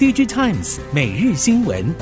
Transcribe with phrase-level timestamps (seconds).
[0.00, 1.94] DigiTimes 每日新闻，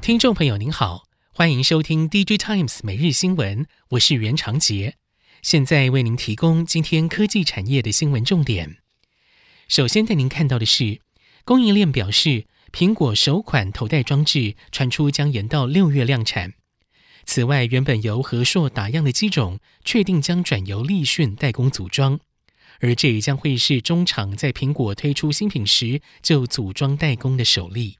[0.00, 1.02] 听众朋友您好，
[1.34, 4.94] 欢迎收听 DigiTimes 每日新闻，我是袁长杰，
[5.42, 8.76] 现在为您提供今天科技产业的新闻重点。
[9.66, 11.00] 首先带您看到的是，
[11.44, 16.52] 供应链表示，苹果首款头戴装置传出将延到六月量产。
[17.24, 22.20] 此外，原本由和硕打样的机种，确定将转由立讯代工组装，
[22.80, 27.98] 而这也将会是中厂在苹果推出新品时就组装代工的首例。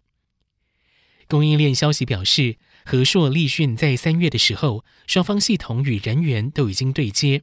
[1.26, 7.42] 供应链消息表示，和硕立讯在三月的时候，双方系统与人员都已经对接。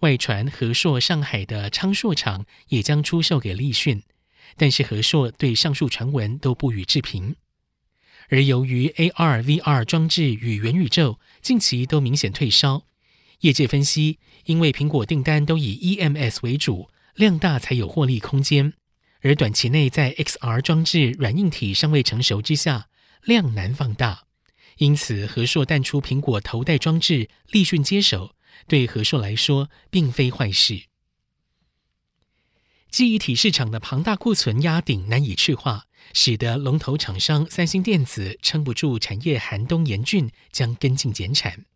[0.00, 4.02] 外传和硕上海的昌硕厂也将出售给立讯，
[4.56, 7.34] 但是和硕对上述传闻都不予置评。
[8.28, 12.84] 而由于 AR、VR 装置与元宇宙近期都明显退烧，
[13.40, 18.72] 业界分析，因为苹果订单都以 EMS 为主，量大才有获利空间，
[19.20, 22.88] 而短期内在 XR 装置软硬体尚未成熟之下，
[23.22, 24.24] 量难放大，
[24.78, 28.34] 因此和硕淡出苹果头戴装置，立讯接手，
[28.66, 30.82] 对和硕来说并非坏事。
[32.90, 35.84] 记忆体市场的庞大库存压顶难以去化。
[36.14, 41.66] 使得龙头厂商三星电子撑不住产业寒冬严峻，将跟进减产。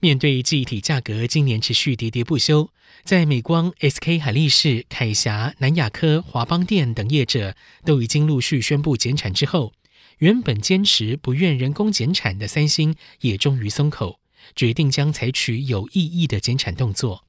[0.00, 2.70] 面对记忆体价格今年持续跌跌不休，
[3.04, 9.72] 在美光、SK 海力士、凯霞、南亚科、华邦电等业者都已经陆续宣布减产之后，
[10.18, 14.20] 原本坚持不愿人工减产的三星也终于松口，
[14.54, 17.24] 决定将采取有意义的减产动作。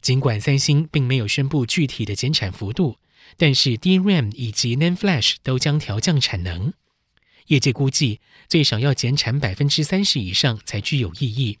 [0.00, 2.96] 尽管三星并没有宣布具体的减产幅度。
[3.36, 6.74] 但是 DRAM 以及 NAND Flash 都将调降产能，
[7.46, 11.58] 业界估计最少要减产百分之三十以上才具有意义。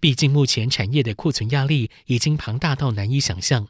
[0.00, 3.68] 毕竟目前产业的库存压力已经庞大到难以想象。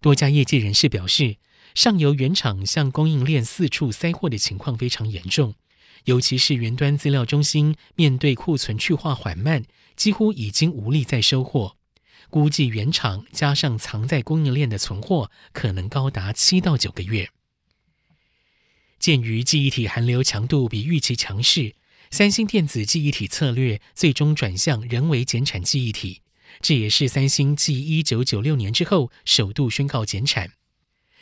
[0.00, 1.36] 多家业界人士表示，
[1.74, 5.54] 上游原厂向供应链四处塞货的情况非常严重，
[6.04, 9.64] 尤其是云端资料中心面对库存去化缓慢，
[9.96, 11.76] 几乎已经无力再收货。
[12.30, 17.30] 估计原厂加上藏在供应链的存货，可能高达七到九个月。
[18.98, 21.74] 鉴于记忆体寒流强度比预期强势，
[22.10, 26.22] 三星电子记忆体策略最终转向人为减产记忆体，
[26.60, 30.52] 这也是三星继一九九六年之后首度宣告减产。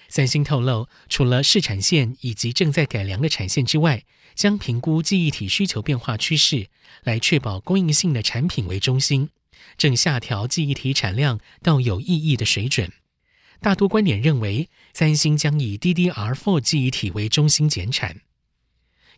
[0.08, 4.04] 三星透露，除了试产线以及正在改良的产线之外，
[4.36, 6.68] 将评估记忆体需求变化趋势，
[7.02, 9.30] 来确保供应性的产品为中心。
[9.76, 12.92] 正下调记忆体产量到有意义的水准，
[13.60, 18.20] 大多观点认为，三星将以 DDR4 记忆体为中心减产。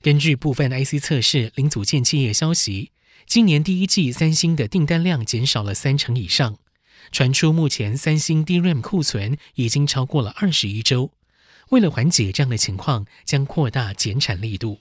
[0.00, 2.92] 根据部分 IC 测试零组件企业消息，
[3.26, 6.58] 今年第一季三星的订单量减少了三成以上，
[7.10, 11.10] 传出目前三星 DRAM 库存已经超过了二十一周。
[11.70, 14.78] 为了缓解这样的情况，将扩大减产力度。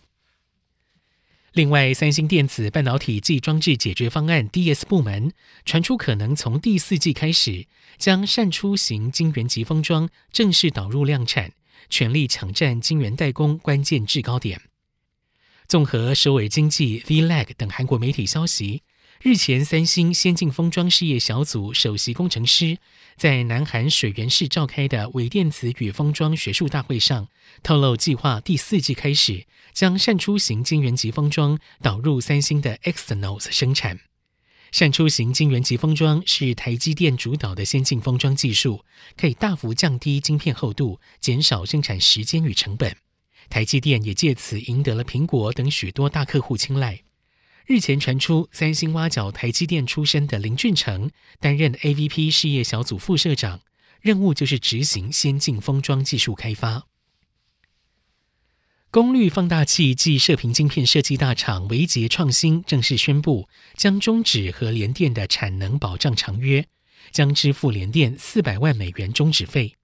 [1.53, 5.33] 另外，三星电子半导体暨装置解决方案 DS 部门
[5.65, 7.65] 传出，可能从第四季开始
[7.97, 11.53] 将扇出型晶圆级封装正式导入量产，
[11.89, 14.61] 全力抢占晶圆代工关键制高点。
[15.67, 18.83] 综合首尔经济、VLAG 等韩国媒体消息，
[19.21, 22.77] 日前三星先进封装事业小组首席工程师
[23.17, 27.27] 在南韩水原市召开的微电子与封装学术大会上
[27.63, 29.45] 透露，计划第四季开始。
[29.73, 33.99] 将扇出型晶圆级封装导入三星的 Exynos 生产。
[34.71, 38.83] 扇出型晶圆级封装是台积电主导的先进封装技术，
[39.15, 42.95] 可以大幅降低晶片厚度，减少生产时间与成本。
[43.49, 47.01] 台积电也借此赢得了苹果等许多大客户青睐。
[47.65, 53.59] 日前传出，三星挖角台积电出身的林俊成担任 AVP 事业小组副社长，
[53.99, 56.87] 任务就是执行先进封装技术开发。
[58.89, 66.65] 功率放大器暨射频晶片设计大厂维杰创新正式宣布，将终止和联电的产能保障长约，
[67.11, 69.76] 将支付联电四百万美元终止费。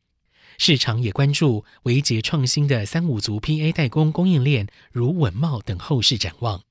[0.57, 6.63] 市场也关注维捷创新的三五族 PA 代工供应链，如稳懋等后市展望。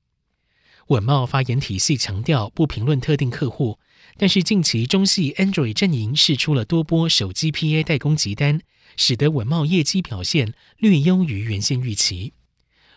[0.87, 3.79] 稳懋发言体系强调不评论特定客户，
[4.17, 8.61] 但是近期中系 Android 阵营释出了多波手机 PA 代工急单。
[8.95, 12.33] 使得稳懋业绩表现略优于原先预期。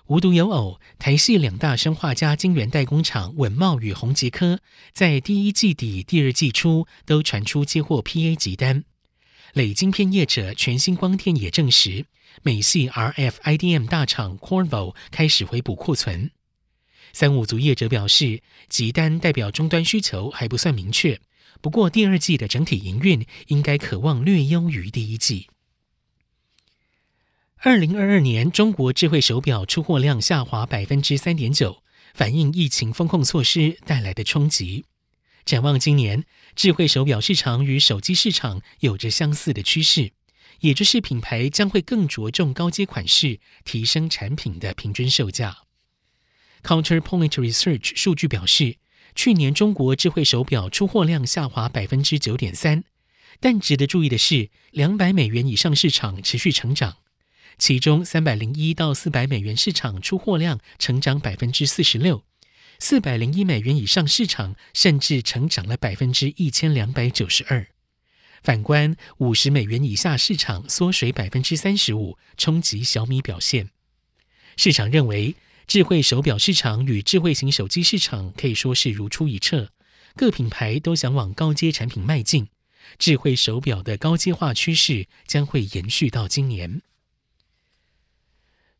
[0.09, 4.61] 无独有偶，台系两大生化加晶圆代工厂稳懋与宏捷科，
[4.93, 8.85] 在第一季底、第二季初都传出接获 PA 急单。
[9.57, 12.05] 磊晶片业者全新光电也证实，
[12.43, 16.31] 美系 RF IDM 大厂 Corvo 开始回补库存。
[17.15, 21.19] 三五族业者表示，集单代表终端需求还不算明确。
[21.63, 25.49] 不过第二季的整体营运应该可望略优于第一季。
[27.57, 31.83] 二零二二年中国智慧手表出货量下滑百分之三点九，
[32.13, 34.85] 反映疫情封控措施带来的冲击。
[35.47, 36.25] 展望今年，
[36.57, 40.11] 智慧手表市场与手机市场有着相似的趋势，
[40.59, 45.59] 也就是品牌将会更着重高阶款式，提升产品的平均售价。
[46.65, 48.79] Counterpoint Research 数据表示，
[49.15, 52.83] 去年中国智慧手表出货量下滑百分之九点三，
[53.39, 56.97] 但值得注意的是，两百美元以上市场持续成长。
[57.57, 62.25] 其中，三百零一到四百美元市场出货量成长百分之四十六，
[62.79, 67.67] 四百零一美元以上市场甚至成长了百分之一千两百九十二。
[68.43, 73.71] 反观五十美元以下市场缩水百分之三十五，冲击小米表现。
[74.57, 75.35] 市场认为，
[75.67, 79.73] 智慧手表市场与智慧型手机市场可以说是如出一辙，
[80.15, 82.49] 各品牌都想往高阶产品迈进，
[82.99, 86.83] 智慧手表的高阶化趋势将会延续到今年。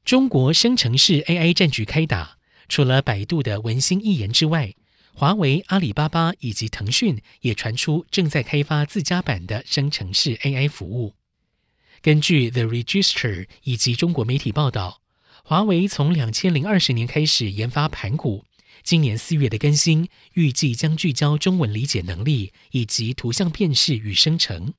[0.05, 2.36] 中国生成式 AI 战局开打，
[2.69, 4.75] 除了百度的文心一言之外，
[5.13, 11.15] 华为、阿里巴巴以及腾讯也传出正在开发自家版的生成式 AI 服务。
[12.03, 15.01] 根据 The Register 以及中国媒体报道，
[15.43, 18.45] 华为从两千零二十年开始研发盘古，
[18.83, 24.75] 今年四月的更新预计将聚焦中文理解能力以及图像辨识与生成。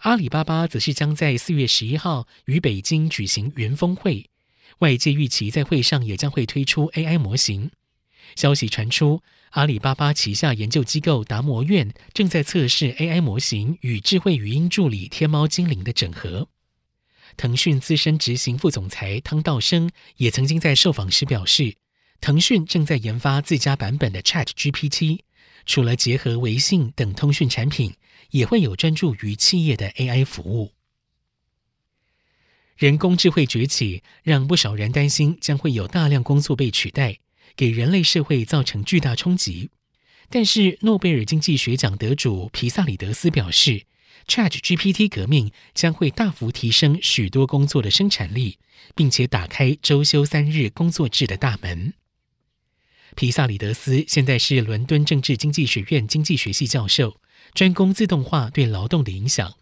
[0.00, 4.28] 阿里巴巴则是将在四月十一号于北京举行云峰会。
[4.82, 7.70] 外界预期在会上也将会推出 AI 模型。
[8.34, 16.48] 消息传出，阿里巴巴旗下研究机构达摩院正在测试 AI 模型与智慧语音助理天猫精灵的整合。
[17.36, 21.76] 腾讯资深执行副总裁汤道生也曾经在受访时表示，
[22.20, 25.20] 腾讯正在研发自家版本的 ChatGPT，
[25.64, 27.94] 除了结合微信等通讯产品，
[28.30, 30.72] 也会有专注于企业的 AI 服务。
[32.82, 37.20] 人工智慧崛起，让不少人担心将会有大量工作被取代，
[37.54, 39.70] 给人类社会造成巨大冲击。
[40.28, 43.84] 但是，诺贝尔经济学奖得主皮萨里德斯表示
[44.26, 48.58] ，ChatGPT 革命将会大幅提升许多工作的生产力，
[48.96, 51.94] 并且打开周休三日工作制的大门。
[53.14, 57.20] 皮萨里德斯现在是伦敦政治经济学院经济学系教授，
[57.54, 59.54] 专攻自动化对劳动的影响。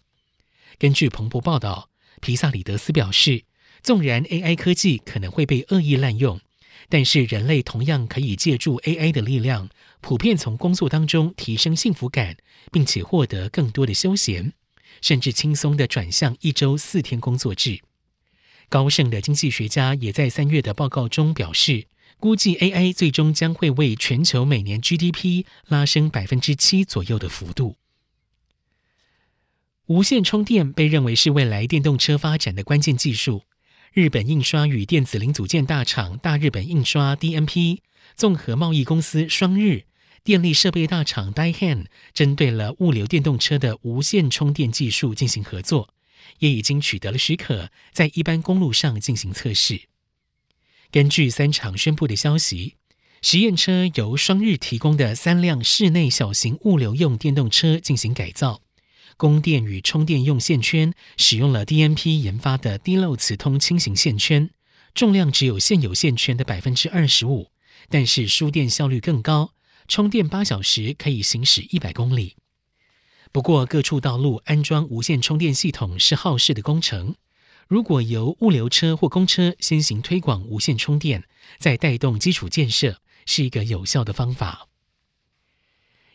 [0.79, 1.90] 根据彭博报道。
[2.21, 3.45] 皮萨里德斯表示，
[3.83, 6.41] 纵然 AI 科技可能会被恶意滥用，
[6.89, 9.69] 但是人类同样可以借助 AI 的力量，
[10.01, 12.37] 普遍从工作当中提升幸福感，
[12.71, 14.53] 并且获得更多的休闲，
[15.01, 17.81] 甚至轻松地转向一周四天工作制。
[18.69, 21.87] 高盛的经济学家也在三月的报告中表示，
[22.19, 27.77] 估计 AI 最终将会为全球每年 GDP 拉升百分之七左右的幅度。
[29.91, 33.43] 无线充电被认为是未来电动车发展的关键技术。
[33.93, 37.79] 日本印刷与电子零组件大厂大日本印刷 （DMP）、
[38.15, 39.87] 综合贸易公司双日、
[40.23, 45.93] 电力设备大厂 Daihan 针对了物流电动车的无线充电技术进行合作，
[46.39, 49.81] 也已经取得了许可，在一般公路上进行测试。
[50.93, 52.77] 根据三厂宣布的消息，
[53.23, 58.63] 实验车由双日提供的三辆室内小型物流用电动车进行改造。
[59.21, 64.49] 供电与充电用线圈使用了 DMP 研发的低漏磁通轻型线圈，
[64.95, 67.50] 重量只有现有线圈的百分之二十五，
[67.91, 69.53] 但是输电效率更高，
[69.87, 72.37] 充电八小时可以行驶一百公里。
[73.31, 77.15] 不过，各处道路安装无线充电系统是耗时的工程，
[77.69, 81.25] 如果由物流车或公车先行推广无线充电，
[81.59, 84.70] 再带动基础建设，是一个有效的方法。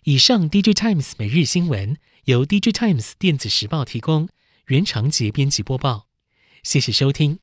[0.06, 1.98] 以上 D J Times 每日新闻。
[2.26, 4.30] 由 D J Times 电子时报提供，
[4.68, 6.06] 原长杰编辑播报，
[6.62, 7.40] 谢谢收听。